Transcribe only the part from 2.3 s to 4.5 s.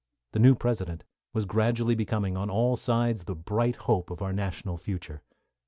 on all sides, the bright hope of our